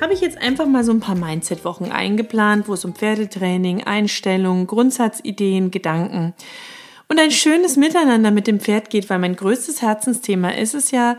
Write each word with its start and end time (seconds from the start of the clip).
habe 0.00 0.12
ich 0.12 0.20
jetzt 0.20 0.38
einfach 0.38 0.66
mal 0.66 0.84
so 0.84 0.92
ein 0.92 1.00
paar 1.00 1.14
Mindset-Wochen 1.14 1.92
eingeplant, 1.92 2.68
wo 2.68 2.74
es 2.74 2.84
um 2.84 2.94
Pferdetraining, 2.94 3.84
Einstellungen, 3.84 4.66
Grundsatzideen, 4.66 5.70
Gedanken 5.70 6.34
und 7.08 7.20
ein 7.20 7.30
schönes 7.30 7.76
Miteinander 7.76 8.30
mit 8.30 8.46
dem 8.46 8.60
Pferd 8.60 8.90
geht, 8.90 9.10
weil 9.10 9.18
mein 9.18 9.36
größtes 9.36 9.82
Herzensthema 9.82 10.50
ist 10.50 10.74
es 10.74 10.90
ja, 10.90 11.16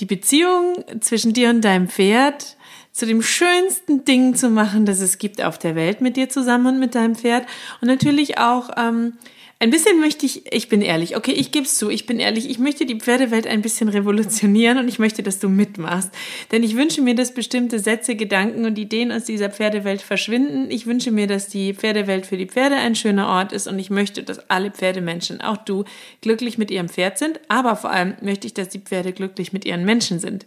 die 0.00 0.06
Beziehung 0.06 0.84
zwischen 1.00 1.32
dir 1.32 1.50
und 1.50 1.62
deinem 1.62 1.88
Pferd 1.88 2.56
zu 2.92 3.06
dem 3.06 3.22
schönsten 3.22 4.04
Ding 4.04 4.34
zu 4.34 4.48
machen, 4.48 4.86
das 4.86 5.00
es 5.00 5.18
gibt 5.18 5.42
auf 5.42 5.58
der 5.58 5.76
Welt 5.76 6.00
mit 6.00 6.16
dir 6.16 6.28
zusammen 6.28 6.74
und 6.74 6.80
mit 6.80 6.94
deinem 6.94 7.14
Pferd. 7.14 7.46
Und 7.80 7.88
natürlich 7.88 8.38
auch 8.38 8.70
ähm, 8.76 9.14
ein 9.60 9.70
bisschen 9.70 9.98
möchte 9.98 10.24
ich, 10.24 10.52
ich 10.52 10.68
bin 10.68 10.82
ehrlich, 10.82 11.16
okay, 11.16 11.32
ich 11.32 11.50
gebe 11.50 11.64
es 11.64 11.76
zu, 11.76 11.90
ich 11.90 12.06
bin 12.06 12.20
ehrlich, 12.20 12.48
ich 12.48 12.60
möchte 12.60 12.86
die 12.86 12.94
Pferdewelt 12.94 13.46
ein 13.46 13.60
bisschen 13.60 13.88
revolutionieren 13.88 14.78
und 14.78 14.86
ich 14.86 15.00
möchte, 15.00 15.24
dass 15.24 15.40
du 15.40 15.48
mitmachst. 15.48 16.12
Denn 16.52 16.62
ich 16.62 16.76
wünsche 16.76 17.02
mir, 17.02 17.16
dass 17.16 17.34
bestimmte 17.34 17.80
Sätze, 17.80 18.14
Gedanken 18.14 18.66
und 18.66 18.78
Ideen 18.78 19.10
aus 19.10 19.24
dieser 19.24 19.50
Pferdewelt 19.50 20.00
verschwinden. 20.00 20.70
Ich 20.70 20.86
wünsche 20.86 21.10
mir, 21.10 21.26
dass 21.26 21.48
die 21.48 21.74
Pferdewelt 21.74 22.26
für 22.26 22.36
die 22.36 22.46
Pferde 22.46 22.76
ein 22.76 22.94
schöner 22.94 23.26
Ort 23.28 23.52
ist 23.52 23.66
und 23.66 23.80
ich 23.80 23.90
möchte, 23.90 24.22
dass 24.22 24.48
alle 24.48 24.70
Pferdemenschen, 24.70 25.40
auch 25.40 25.56
du, 25.56 25.84
glücklich 26.20 26.56
mit 26.56 26.70
ihrem 26.70 26.88
Pferd 26.88 27.18
sind. 27.18 27.40
Aber 27.48 27.74
vor 27.74 27.90
allem 27.90 28.14
möchte 28.22 28.46
ich, 28.46 28.54
dass 28.54 28.68
die 28.68 28.80
Pferde 28.80 29.12
glücklich 29.12 29.52
mit 29.52 29.64
ihren 29.64 29.84
Menschen 29.84 30.20
sind. 30.20 30.46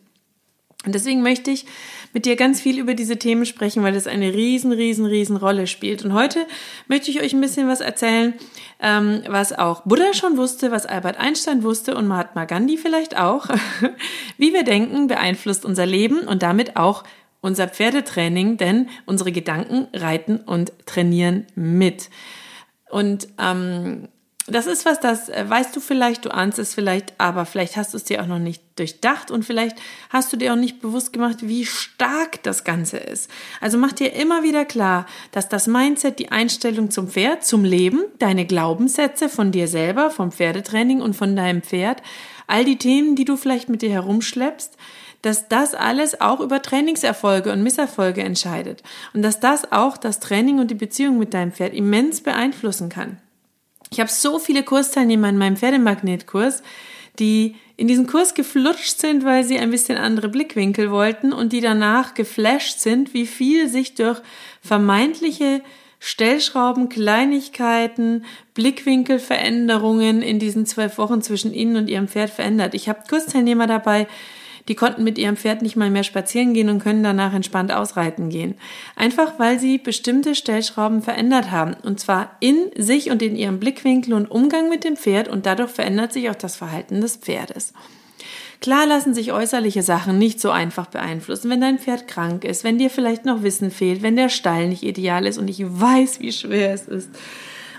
Und 0.85 0.95
deswegen 0.95 1.21
möchte 1.21 1.51
ich 1.51 1.65
mit 2.11 2.25
dir 2.25 2.35
ganz 2.35 2.59
viel 2.59 2.79
über 2.79 2.95
diese 2.95 3.17
Themen 3.17 3.45
sprechen, 3.45 3.83
weil 3.83 3.93
das 3.93 4.07
eine 4.07 4.33
riesen, 4.33 4.71
riesen, 4.71 5.05
riesen 5.05 5.37
Rolle 5.37 5.67
spielt. 5.67 6.03
Und 6.03 6.13
heute 6.13 6.47
möchte 6.87 7.11
ich 7.11 7.21
euch 7.21 7.33
ein 7.33 7.41
bisschen 7.41 7.67
was 7.67 7.81
erzählen, 7.81 8.33
ähm, 8.79 9.21
was 9.27 9.53
auch 9.53 9.81
Buddha 9.83 10.13
schon 10.13 10.37
wusste, 10.37 10.71
was 10.71 10.87
Albert 10.87 11.19
Einstein 11.19 11.61
wusste 11.61 11.95
und 11.95 12.07
Mahatma 12.07 12.45
Gandhi 12.45 12.77
vielleicht 12.77 13.15
auch. 13.15 13.47
Wie 14.37 14.53
wir 14.53 14.63
denken, 14.63 15.07
beeinflusst 15.07 15.65
unser 15.65 15.85
Leben 15.85 16.21
und 16.21 16.41
damit 16.41 16.75
auch 16.77 17.03
unser 17.41 17.67
Pferdetraining, 17.67 18.57
denn 18.57 18.89
unsere 19.05 19.31
Gedanken 19.31 19.87
reiten 19.93 20.37
und 20.37 20.73
trainieren 20.87 21.45
mit. 21.55 22.09
Und 22.89 23.27
ähm, 23.39 24.07
das 24.47 24.65
ist 24.65 24.85
was, 24.85 24.99
das 24.99 25.29
äh, 25.29 25.45
weißt 25.47 25.75
du 25.75 25.79
vielleicht, 25.79 26.25
du 26.25 26.33
ahnst 26.33 26.57
es 26.57 26.73
vielleicht, 26.73 27.13
aber 27.19 27.45
vielleicht 27.45 27.77
hast 27.77 27.93
du 27.93 27.97
es 27.97 28.03
dir 28.03 28.21
auch 28.21 28.27
noch 28.27 28.39
nicht 28.39 28.63
durchdacht 28.75 29.29
und 29.29 29.45
vielleicht 29.45 29.77
hast 30.09 30.33
du 30.33 30.37
dir 30.37 30.53
auch 30.53 30.57
nicht 30.57 30.81
bewusst 30.81 31.13
gemacht, 31.13 31.37
wie 31.41 31.65
stark 31.65 32.41
das 32.43 32.63
Ganze 32.63 32.97
ist. 32.97 33.29
Also 33.59 33.77
mach 33.77 33.91
dir 33.91 34.13
immer 34.13 34.41
wieder 34.41 34.65
klar, 34.65 35.05
dass 35.31 35.47
das 35.47 35.67
Mindset, 35.67 36.17
die 36.17 36.31
Einstellung 36.31 36.89
zum 36.89 37.07
Pferd, 37.07 37.45
zum 37.45 37.63
Leben, 37.63 38.01
deine 38.17 38.45
Glaubenssätze 38.45 39.29
von 39.29 39.51
dir 39.51 39.67
selber, 39.67 40.09
vom 40.09 40.31
Pferdetraining 40.31 41.01
und 41.01 41.15
von 41.15 41.35
deinem 41.35 41.61
Pferd, 41.61 42.01
all 42.47 42.65
die 42.65 42.77
Themen, 42.77 43.15
die 43.15 43.25
du 43.25 43.37
vielleicht 43.37 43.69
mit 43.69 43.81
dir 43.81 43.91
herumschleppst, 43.91 44.75
dass 45.21 45.49
das 45.49 45.75
alles 45.75 46.19
auch 46.19 46.39
über 46.39 46.63
Trainingserfolge 46.63 47.51
und 47.51 47.61
Misserfolge 47.61 48.23
entscheidet 48.23 48.81
und 49.13 49.21
dass 49.21 49.39
das 49.39 49.71
auch 49.71 49.97
das 49.97 50.19
Training 50.19 50.59
und 50.59 50.71
die 50.71 50.75
Beziehung 50.75 51.19
mit 51.19 51.35
deinem 51.35 51.51
Pferd 51.51 51.75
immens 51.75 52.21
beeinflussen 52.21 52.89
kann. 52.89 53.17
Ich 53.93 53.99
habe 53.99 54.09
so 54.09 54.39
viele 54.39 54.63
Kursteilnehmer 54.63 55.27
in 55.27 55.37
meinem 55.37 55.57
Pferdemagnetkurs, 55.57 56.63
die 57.19 57.55
in 57.75 57.89
diesen 57.89 58.07
Kurs 58.07 58.33
geflutscht 58.33 58.99
sind, 58.99 59.25
weil 59.25 59.43
sie 59.43 59.59
ein 59.59 59.69
bisschen 59.69 59.97
andere 59.97 60.29
Blickwinkel 60.29 60.91
wollten 60.91 61.33
und 61.33 61.51
die 61.51 61.59
danach 61.59 62.13
geflasht 62.13 62.79
sind, 62.79 63.13
wie 63.13 63.27
viel 63.27 63.67
sich 63.67 63.95
durch 63.95 64.21
vermeintliche 64.61 65.61
Stellschrauben, 65.99 66.87
Kleinigkeiten, 66.87 68.23
Blickwinkelveränderungen 68.53 70.21
in 70.21 70.39
diesen 70.39 70.65
zwölf 70.65 70.97
Wochen 70.97 71.21
zwischen 71.21 71.53
ihnen 71.53 71.75
und 71.75 71.89
ihrem 71.89 72.07
Pferd 72.07 72.29
verändert. 72.29 72.73
Ich 72.73 72.87
habe 72.87 73.03
Kursteilnehmer 73.09 73.67
dabei, 73.67 74.07
die 74.67 74.75
konnten 74.75 75.03
mit 75.03 75.17
ihrem 75.17 75.37
Pferd 75.37 75.61
nicht 75.61 75.75
mal 75.75 75.89
mehr 75.89 76.03
spazieren 76.03 76.53
gehen 76.53 76.69
und 76.69 76.83
können 76.83 77.03
danach 77.03 77.33
entspannt 77.33 77.71
ausreiten 77.71 78.29
gehen. 78.29 78.55
Einfach 78.95 79.39
weil 79.39 79.59
sie 79.59 79.77
bestimmte 79.77 80.35
Stellschrauben 80.35 81.01
verändert 81.01 81.51
haben. 81.51 81.75
Und 81.83 81.99
zwar 81.99 82.35
in 82.39 82.71
sich 82.75 83.11
und 83.11 83.21
in 83.21 83.35
ihrem 83.35 83.59
Blickwinkel 83.59 84.13
und 84.13 84.29
Umgang 84.29 84.69
mit 84.69 84.83
dem 84.83 84.95
Pferd 84.95 85.27
und 85.27 85.45
dadurch 85.45 85.71
verändert 85.71 86.13
sich 86.13 86.29
auch 86.29 86.35
das 86.35 86.55
Verhalten 86.55 87.01
des 87.01 87.17
Pferdes. 87.17 87.73
Klar 88.61 88.85
lassen 88.85 89.15
sich 89.15 89.33
äußerliche 89.33 89.81
Sachen 89.81 90.19
nicht 90.19 90.39
so 90.39 90.51
einfach 90.51 90.85
beeinflussen. 90.85 91.49
Wenn 91.49 91.61
dein 91.61 91.79
Pferd 91.79 92.07
krank 92.07 92.43
ist, 92.43 92.63
wenn 92.63 92.77
dir 92.77 92.91
vielleicht 92.91 93.25
noch 93.25 93.41
Wissen 93.41 93.71
fehlt, 93.71 94.03
wenn 94.03 94.15
der 94.15 94.29
Stall 94.29 94.67
nicht 94.67 94.83
ideal 94.83 95.25
ist 95.25 95.39
und 95.39 95.49
ich 95.49 95.63
weiß, 95.65 96.19
wie 96.19 96.31
schwer 96.31 96.71
es 96.71 96.87
ist, 96.87 97.09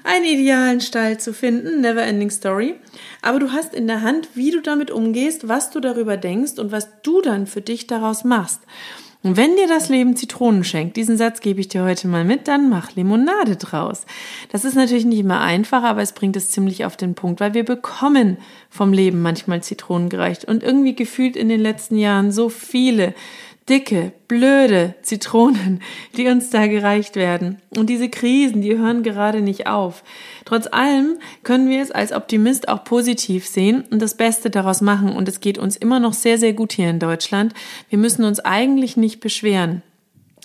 einen 0.04 0.24
idealen 0.24 0.80
Stall 0.80 1.18
zu 1.18 1.32
finden, 1.32 1.80
never 1.80 2.02
ending 2.02 2.30
story. 2.30 2.74
Aber 3.20 3.38
du 3.38 3.52
hast 3.52 3.74
in 3.74 3.86
der 3.86 4.02
Hand, 4.02 4.28
wie 4.34 4.50
du 4.50 4.60
damit 4.60 4.90
umgehst, 4.90 5.48
was 5.48 5.70
du 5.70 5.80
darüber 5.80 6.16
denkst 6.16 6.58
und 6.58 6.72
was 6.72 6.88
du 7.02 7.20
dann 7.20 7.46
für 7.46 7.60
dich 7.60 7.86
daraus 7.86 8.24
machst. 8.24 8.60
Und 9.24 9.36
wenn 9.36 9.54
dir 9.54 9.68
das 9.68 9.88
Leben 9.88 10.16
Zitronen 10.16 10.64
schenkt, 10.64 10.96
diesen 10.96 11.16
Satz 11.16 11.40
gebe 11.40 11.60
ich 11.60 11.68
dir 11.68 11.84
heute 11.84 12.08
mal 12.08 12.24
mit, 12.24 12.48
dann 12.48 12.68
mach 12.68 12.96
Limonade 12.96 13.54
draus. 13.54 14.04
Das 14.50 14.64
ist 14.64 14.74
natürlich 14.74 15.04
nicht 15.04 15.20
immer 15.20 15.40
einfach, 15.40 15.84
aber 15.84 16.02
es 16.02 16.12
bringt 16.12 16.34
es 16.36 16.50
ziemlich 16.50 16.84
auf 16.84 16.96
den 16.96 17.14
Punkt, 17.14 17.38
weil 17.38 17.54
wir 17.54 17.64
bekommen 17.64 18.38
vom 18.68 18.92
Leben 18.92 19.22
manchmal 19.22 19.62
Zitronen 19.62 20.08
gereicht 20.08 20.44
und 20.44 20.64
irgendwie 20.64 20.96
gefühlt 20.96 21.36
in 21.36 21.48
den 21.48 21.60
letzten 21.60 21.98
Jahren 21.98 22.32
so 22.32 22.48
viele 22.48 23.14
dicke, 23.68 24.12
blöde 24.28 24.94
Zitronen, 25.02 25.80
die 26.16 26.28
uns 26.28 26.50
da 26.50 26.66
gereicht 26.66 27.16
werden. 27.16 27.60
Und 27.76 27.88
diese 27.88 28.08
Krisen, 28.08 28.62
die 28.62 28.76
hören 28.76 29.02
gerade 29.02 29.40
nicht 29.40 29.66
auf. 29.66 30.02
Trotz 30.44 30.66
allem 30.66 31.18
können 31.42 31.68
wir 31.68 31.82
es 31.82 31.90
als 31.90 32.12
Optimist 32.12 32.68
auch 32.68 32.84
positiv 32.84 33.46
sehen 33.46 33.84
und 33.90 34.02
das 34.02 34.16
Beste 34.16 34.50
daraus 34.50 34.80
machen. 34.80 35.12
Und 35.14 35.28
es 35.28 35.40
geht 35.40 35.58
uns 35.58 35.76
immer 35.76 36.00
noch 36.00 36.12
sehr, 36.14 36.38
sehr 36.38 36.52
gut 36.52 36.72
hier 36.72 36.90
in 36.90 36.98
Deutschland. 36.98 37.54
Wir 37.88 37.98
müssen 37.98 38.24
uns 38.24 38.40
eigentlich 38.40 38.96
nicht 38.96 39.20
beschweren 39.20 39.82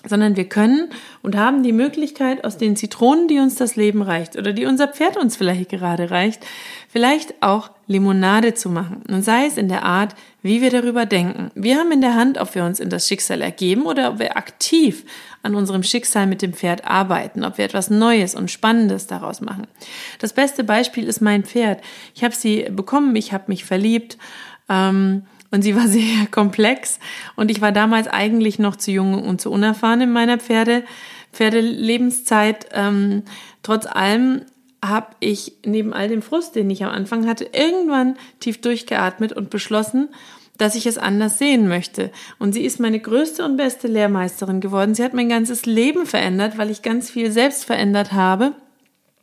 sondern 0.04 0.36
wir 0.36 0.48
können 0.48 0.90
und 1.22 1.36
haben 1.36 1.62
die 1.62 1.72
Möglichkeit, 1.72 2.44
aus 2.44 2.56
den 2.56 2.76
Zitronen, 2.76 3.26
die 3.26 3.40
uns 3.40 3.56
das 3.56 3.74
Leben 3.74 4.00
reicht 4.00 4.36
oder 4.36 4.52
die 4.52 4.64
unser 4.64 4.86
Pferd 4.86 5.16
uns 5.16 5.36
vielleicht 5.36 5.70
gerade 5.70 6.10
reicht, 6.10 6.46
vielleicht 6.88 7.42
auch 7.42 7.70
Limonade 7.88 8.54
zu 8.54 8.68
machen. 8.68 9.02
Und 9.08 9.24
sei 9.24 9.46
es 9.46 9.56
in 9.56 9.68
der 9.68 9.82
Art, 9.82 10.14
wie 10.42 10.62
wir 10.62 10.70
darüber 10.70 11.04
denken. 11.04 11.50
Wir 11.54 11.78
haben 11.78 11.90
in 11.90 12.00
der 12.00 12.14
Hand, 12.14 12.38
ob 12.38 12.54
wir 12.54 12.64
uns 12.64 12.78
in 12.78 12.90
das 12.90 13.08
Schicksal 13.08 13.42
ergeben 13.42 13.86
oder 13.86 14.10
ob 14.10 14.18
wir 14.20 14.36
aktiv 14.36 15.04
an 15.42 15.56
unserem 15.56 15.82
Schicksal 15.82 16.26
mit 16.26 16.42
dem 16.42 16.52
Pferd 16.52 16.84
arbeiten, 16.84 17.44
ob 17.44 17.58
wir 17.58 17.64
etwas 17.64 17.90
Neues 17.90 18.36
und 18.36 18.50
Spannendes 18.50 19.08
daraus 19.08 19.40
machen. 19.40 19.66
Das 20.20 20.32
beste 20.32 20.62
Beispiel 20.62 21.08
ist 21.08 21.20
mein 21.20 21.42
Pferd. 21.42 21.80
Ich 22.14 22.22
habe 22.22 22.34
sie 22.34 22.66
bekommen, 22.70 23.16
ich 23.16 23.32
habe 23.32 23.44
mich 23.48 23.64
verliebt. 23.64 24.16
Ähm, 24.68 25.24
und 25.50 25.62
sie 25.62 25.76
war 25.76 25.88
sehr 25.88 26.26
komplex 26.30 26.98
und 27.36 27.50
ich 27.50 27.60
war 27.60 27.72
damals 27.72 28.08
eigentlich 28.08 28.58
noch 28.58 28.76
zu 28.76 28.90
jung 28.90 29.22
und 29.22 29.40
zu 29.40 29.50
unerfahren 29.50 30.00
in 30.00 30.12
meiner 30.12 30.38
Pferde, 30.38 30.84
Pferdelebenszeit. 31.32 32.68
Ähm, 32.72 33.22
trotz 33.62 33.86
allem 33.86 34.42
habe 34.84 35.08
ich 35.20 35.54
neben 35.64 35.92
all 35.92 36.08
dem 36.08 36.22
Frust, 36.22 36.54
den 36.54 36.70
ich 36.70 36.84
am 36.84 36.90
Anfang 36.90 37.26
hatte, 37.26 37.48
irgendwann 37.52 38.16
tief 38.40 38.60
durchgeatmet 38.60 39.32
und 39.32 39.50
beschlossen, 39.50 40.08
dass 40.56 40.74
ich 40.74 40.86
es 40.86 40.98
anders 40.98 41.38
sehen 41.38 41.68
möchte. 41.68 42.10
Und 42.38 42.52
sie 42.52 42.64
ist 42.64 42.80
meine 42.80 42.98
größte 42.98 43.44
und 43.44 43.56
beste 43.56 43.88
Lehrmeisterin 43.88 44.60
geworden. 44.60 44.94
Sie 44.94 45.04
hat 45.04 45.14
mein 45.14 45.28
ganzes 45.28 45.66
Leben 45.66 46.04
verändert, 46.04 46.58
weil 46.58 46.70
ich 46.70 46.82
ganz 46.82 47.10
viel 47.10 47.30
selbst 47.30 47.64
verändert 47.64 48.12
habe 48.12 48.54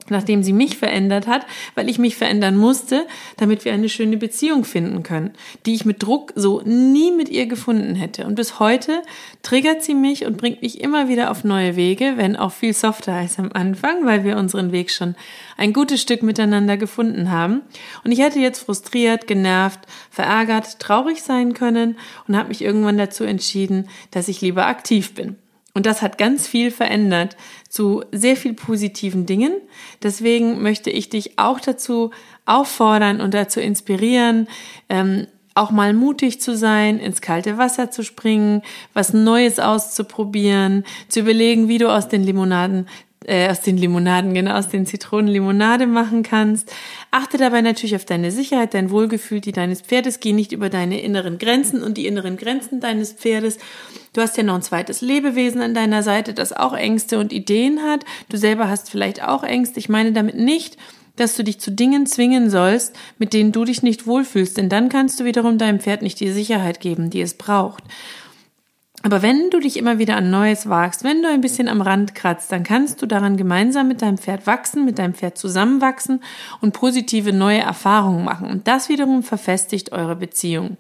nachdem 0.10 0.44
sie 0.44 0.54
mich 0.54 0.78
verändert 0.78 1.28
hat, 1.28 1.46
weil 1.74 1.90
ich 1.90 2.00
mich 2.00 2.16
verändern 2.16 2.58
musste, 2.58 3.08
damit 3.38 3.66
wir 3.66 3.74
eine 3.74 3.90
schöne 3.90 4.18
Beziehung 4.18 4.64
finden 4.66 5.04
können, 5.04 5.34
die 5.66 5.74
ich 5.74 5.86
mit 5.86 6.04
Druck 6.04 6.34
so 6.36 6.62
nie 6.62 7.12
mit 7.12 7.30
ihr 7.30 7.48
gefunden 7.48 7.96
hätte. 7.96 8.26
Und 8.26 8.36
bis 8.36 8.60
heute 8.60 9.02
triggert 9.42 9.84
sie 9.84 9.96
mich 9.96 10.26
und 10.26 10.38
bringt 10.38 10.62
mich 10.62 10.82
immer 10.82 11.08
wieder 11.08 11.32
auf 11.32 11.44
neue 11.44 11.76
Wege, 11.76 12.14
wenn 12.18 12.36
auch 12.36 12.52
viel 12.52 12.74
softer 12.74 13.14
als 13.14 13.40
am 13.40 13.52
Anfang, 13.54 14.06
weil 14.06 14.24
wir 14.24 14.38
unseren 14.38 14.72
Weg 14.72 14.92
schon 14.92 15.16
ein 15.58 15.74
gutes 15.74 16.02
Stück 16.02 16.24
miteinander 16.24 16.78
gefunden 16.78 17.32
haben. 17.32 17.62
Und 18.04 18.12
ich 18.12 18.20
hätte 18.20 18.40
jetzt 18.40 18.66
frustriert, 18.66 19.28
genervt, 19.28 19.80
verärgert, 20.10 20.80
traurig 20.80 21.24
sein 21.24 21.54
können 21.54 21.98
und 22.28 22.36
habe 22.36 22.50
mich 22.50 22.62
irgendwann 22.62 22.98
dazu 22.98 23.24
entschieden, 23.24 23.90
dass 24.12 24.28
ich 24.28 24.42
lieber 24.42 24.68
aktiv 24.68 25.14
bin. 25.14 25.38
Und 25.76 25.86
das 25.86 26.02
hat 26.02 26.18
ganz 26.18 26.48
viel 26.48 26.72
verändert 26.72 27.36
zu 27.70 28.04
sehr 28.12 28.38
viel 28.38 28.54
positiven 28.54 29.26
Dingen. 29.26 29.54
Deswegen 30.02 30.64
möchte 30.64 30.90
ich 30.90 31.10
dich 31.10 31.38
auch 31.38 31.60
dazu 31.60 32.12
auffordern 32.46 33.20
und 33.20 33.34
dazu 33.34 33.60
inspirieren, 33.60 34.48
ähm, 34.88 35.28
auch 35.54 35.72
mal 35.72 35.94
mutig 35.94 36.42
zu 36.42 36.56
sein, 36.56 36.98
ins 37.00 37.22
kalte 37.22 37.58
Wasser 37.58 37.92
zu 37.92 38.04
springen, 38.04 38.62
was 38.94 39.14
Neues 39.14 39.60
auszuprobieren, 39.60 40.86
zu 41.10 41.20
überlegen, 41.20 41.68
wie 41.68 41.78
du 41.78 41.90
aus 41.90 42.08
den 42.08 42.24
Limonaden 42.24 42.88
äh, 43.28 43.50
aus 43.50 43.62
den 43.62 43.78
Limonaden, 43.78 44.34
genau, 44.34 44.56
aus 44.56 44.70
den 44.70 44.86
Zitronen 44.86 45.26
machen 45.92 46.24
kannst. 46.24 46.72
Achte 47.12 47.38
dabei 47.38 47.62
natürlich 47.62 47.96
auf 47.96 48.06
deine 48.06 48.32
Sicherheit, 48.32 48.74
dein 48.74 48.90
Wohlgefühl, 48.90 49.42
die 49.42 49.52
deines 49.52 49.82
Pferdes. 49.82 50.20
Geh 50.20 50.34
nicht 50.34 50.52
über 50.52 50.70
deine 50.70 51.02
inneren 51.02 51.38
Grenzen 51.38 51.84
und 51.84 51.98
die 51.98 52.08
inneren 52.08 52.38
Grenzen 52.38 52.80
deines 52.80 53.14
Pferdes. 53.14 53.58
Du 54.14 54.22
hast 54.22 54.38
ja 54.38 54.44
noch 54.44 54.56
ein 54.56 54.62
zweites 54.62 55.02
Lebewesen 55.02 55.62
an 55.62 55.74
deiner 55.74 56.04
Seite, 56.04 56.34
das 56.34 56.54
auch 56.54 56.74
Ängste 56.74 57.20
und 57.20 57.34
Ideen 57.34 57.82
hat. 57.82 58.06
Du 58.30 58.38
selber 58.38 58.70
hast 58.70 58.90
vielleicht 58.90 59.24
auch 59.24 59.44
Ängste. 59.44 59.80
Ich 59.80 59.90
meine 59.90 60.14
damit 60.14 60.36
nicht, 60.36 60.78
dass 61.16 61.36
du 61.36 61.44
dich 61.44 61.60
zu 61.60 61.72
Dingen 61.72 62.06
zwingen 62.06 62.50
sollst, 62.50 62.96
mit 63.18 63.34
denen 63.34 63.52
du 63.52 63.66
dich 63.66 63.84
nicht 63.84 64.06
wohlfühlst, 64.06 64.58
denn 64.58 64.70
dann 64.70 64.90
kannst 64.90 65.20
du 65.20 65.26
wiederum 65.26 65.58
deinem 65.58 65.80
Pferd 65.80 66.02
nicht 66.02 66.20
die 66.20 66.32
Sicherheit 66.32 66.80
geben, 66.80 67.10
die 67.10 67.22
es 67.22 67.36
braucht. 67.36 67.84
Aber 69.04 69.22
wenn 69.22 69.50
du 69.52 69.60
dich 69.60 69.78
immer 69.78 70.00
wieder 70.00 70.16
an 70.16 70.32
Neues 70.32 70.68
wagst, 70.68 71.04
wenn 71.04 71.22
du 71.22 71.30
ein 71.30 71.42
bisschen 71.42 71.68
am 71.68 71.82
Rand 71.82 72.16
kratzt, 72.16 72.52
dann 72.52 72.64
kannst 72.64 73.02
du 73.02 73.06
daran 73.06 73.38
gemeinsam 73.38 73.88
mit 73.88 74.02
deinem 74.02 74.18
Pferd 74.18 74.48
wachsen, 74.48 74.84
mit 74.84 74.98
deinem 74.98 75.14
Pferd 75.14 75.38
zusammenwachsen 75.38 76.24
und 76.60 76.74
positive 76.74 77.32
neue 77.32 77.60
Erfahrungen 77.60 78.26
machen. 78.26 78.50
Und 78.50 78.68
das 78.68 78.90
wiederum 78.90 79.22
verfestigt 79.22 79.92
eure 79.92 80.16
Beziehung. 80.16 80.78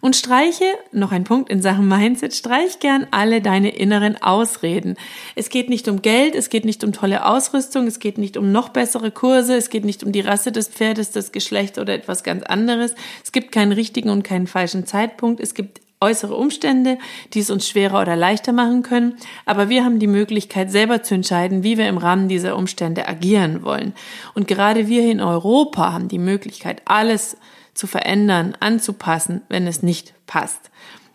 Und 0.00 0.16
streiche, 0.16 0.64
noch 0.92 1.12
ein 1.12 1.24
Punkt 1.24 1.50
in 1.50 1.60
Sachen 1.60 1.86
Mindset, 1.86 2.34
streich 2.34 2.78
gern 2.78 3.06
alle 3.10 3.42
deine 3.42 3.76
inneren 3.76 4.20
Ausreden. 4.22 4.96
Es 5.34 5.50
geht 5.50 5.68
nicht 5.68 5.88
um 5.88 6.00
Geld, 6.00 6.34
es 6.34 6.48
geht 6.48 6.64
nicht 6.64 6.82
um 6.84 6.92
tolle 6.92 7.26
Ausrüstung, 7.26 7.86
es 7.86 7.98
geht 7.98 8.16
nicht 8.16 8.38
um 8.38 8.50
noch 8.50 8.70
bessere 8.70 9.10
Kurse, 9.10 9.56
es 9.56 9.68
geht 9.68 9.84
nicht 9.84 10.02
um 10.02 10.12
die 10.12 10.22
Rasse 10.22 10.52
des 10.52 10.68
Pferdes, 10.68 11.10
das 11.10 11.32
Geschlecht 11.32 11.76
oder 11.76 11.92
etwas 11.92 12.22
ganz 12.22 12.42
anderes. 12.44 12.94
Es 13.22 13.32
gibt 13.32 13.52
keinen 13.52 13.72
richtigen 13.72 14.08
und 14.08 14.22
keinen 14.22 14.46
falschen 14.46 14.86
Zeitpunkt. 14.86 15.38
Es 15.38 15.52
gibt 15.52 15.82
äußere 16.00 16.34
Umstände, 16.34 16.98
die 17.34 17.40
es 17.40 17.50
uns 17.50 17.68
schwerer 17.68 18.00
oder 18.00 18.16
leichter 18.16 18.52
machen 18.52 18.82
können, 18.82 19.16
aber 19.44 19.68
wir 19.68 19.84
haben 19.84 19.98
die 19.98 20.06
Möglichkeit 20.06 20.70
selber 20.70 21.02
zu 21.02 21.14
entscheiden, 21.14 21.62
wie 21.62 21.76
wir 21.76 21.88
im 21.88 21.98
Rahmen 21.98 22.28
dieser 22.28 22.56
Umstände 22.56 23.06
agieren 23.06 23.62
wollen. 23.62 23.92
Und 24.34 24.48
gerade 24.48 24.88
wir 24.88 25.10
in 25.10 25.20
Europa 25.20 25.92
haben 25.92 26.08
die 26.08 26.18
Möglichkeit, 26.18 26.82
alles 26.86 27.36
zu 27.74 27.86
verändern, 27.86 28.56
anzupassen, 28.60 29.42
wenn 29.48 29.66
es 29.66 29.82
nicht 29.82 30.14
passt. 30.26 30.70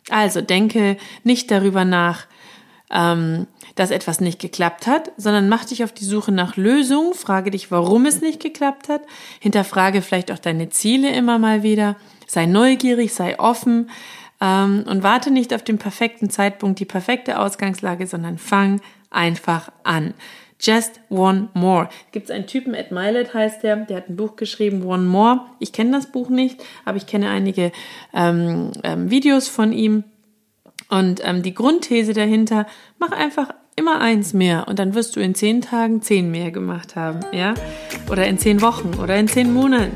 Also 0.10 0.42
denke 0.42 0.98
nicht 1.24 1.50
darüber 1.50 1.84
nach, 1.84 2.28
ähm, 2.92 3.48
dass 3.74 3.92
etwas 3.92 4.22
nicht 4.22 4.40
geklappt 4.40 4.88
hat, 4.88 5.12
sondern 5.18 5.50
mach 5.50 5.66
dich 5.66 5.84
auf 5.84 5.92
die 5.92 6.06
Suche 6.06 6.32
nach 6.32 6.58
Lösungen, 6.58 7.14
frage 7.14 7.52
dich, 7.52 7.72
warum 7.72 8.06
es 8.06 8.22
nicht 8.22 8.42
geklappt 8.42 8.90
hat, 8.90 9.02
hinterfrage 9.40 10.02
vielleicht 10.02 10.32
auch 10.32 10.40
deine 10.40 10.70
Ziele 10.70 11.12
immer 11.14 11.40
mal 11.40 11.64
wieder, 11.64 11.96
sei 12.28 12.46
neugierig, 12.46 13.14
sei 13.14 13.40
offen 13.40 13.90
ähm, 14.42 14.84
und 14.88 15.04
warte 15.04 15.32
nicht 15.32 15.54
auf 15.54 15.64
den 15.64 15.78
perfekten 15.78 16.30
Zeitpunkt, 16.30 16.80
die 16.80 16.86
perfekte 16.86 17.40
Ausgangslage, 17.40 18.08
sondern 18.08 18.38
fang 18.38 18.82
einfach 19.10 19.72
an. 19.84 20.14
Just 20.60 21.02
One 21.10 21.50
More. 21.54 21.90
Gibt 22.12 22.26
es 22.26 22.32
einen 22.32 22.48
Typen, 22.48 22.74
Ed 22.74 22.92
Milet 22.92 23.34
heißt 23.34 23.64
der, 23.64 23.76
der 23.76 23.98
hat 23.98 24.10
ein 24.10 24.16
Buch 24.16 24.36
geschrieben, 24.36 24.84
One 24.84 25.04
More. 25.04 25.42
Ich 25.60 25.74
kenne 25.74 25.92
das 25.92 26.12
Buch 26.12 26.30
nicht, 26.30 26.64
aber 26.86 26.98
ich 26.98 27.08
kenne 27.08 27.30
einige 27.30 27.72
ähm, 28.14 28.72
ähm, 28.84 29.12
Videos 29.12 29.48
von 29.48 29.74
ihm. 29.74 30.04
Und 30.90 31.22
ähm, 31.24 31.42
die 31.42 31.54
Grundthese 31.54 32.14
dahinter, 32.14 32.68
mach 33.00 33.12
einfach 33.12 33.50
immer 33.76 34.00
eins 34.00 34.34
mehr 34.34 34.68
und 34.68 34.80
dann 34.80 34.94
wirst 34.94 35.16
du 35.16 35.20
in 35.20 35.36
zehn 35.36 35.62
Tagen 35.62 36.02
zehn 36.02 36.32
mehr 36.32 36.52
gemacht 36.52 36.96
haben, 36.96 37.20
ja? 37.34 37.54
Oder 38.10 38.28
in 38.28 38.38
zehn 38.38 38.62
Wochen 38.62 38.94
oder 39.02 39.18
in 39.18 39.28
zehn 39.28 39.54
Monaten. 39.54 39.92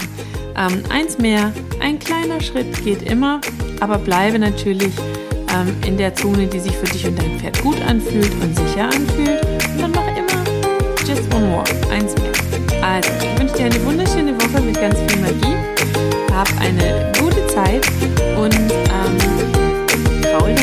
Ähm, 0.57 0.83
eins 0.89 1.17
mehr, 1.17 1.53
ein 1.79 1.99
kleiner 1.99 2.41
Schritt 2.41 2.83
geht 2.83 3.03
immer, 3.03 3.39
aber 3.79 3.97
bleibe 3.97 4.39
natürlich 4.39 4.93
ähm, 5.53 5.75
in 5.85 5.97
der 5.97 6.13
Zone, 6.15 6.47
die 6.47 6.59
sich 6.59 6.75
für 6.75 6.85
dich 6.85 7.05
und 7.07 7.17
dein 7.17 7.39
Pferd 7.39 7.61
gut 7.61 7.81
anfühlt 7.87 8.31
und 8.41 8.55
sicher 8.55 8.85
anfühlt. 8.85 9.41
Und 9.73 9.81
dann 9.81 9.91
mach 9.91 10.07
immer 10.07 10.43
just 11.07 11.33
one 11.33 11.47
more, 11.47 11.63
eins 11.91 12.15
mehr. 12.15 12.31
Also, 12.81 13.09
ich 13.21 13.39
wünsche 13.39 13.55
dir 13.55 13.65
eine 13.65 13.85
wunderschöne 13.85 14.33
Woche 14.35 14.61
mit 14.61 14.79
ganz 14.79 14.97
viel 15.07 15.21
Magie. 15.21 15.55
Hab 16.33 16.47
eine 16.61 17.11
gute 17.19 17.45
Zeit 17.47 17.85
und 18.37 18.53
ähm, 18.53 20.31
faul 20.31 20.53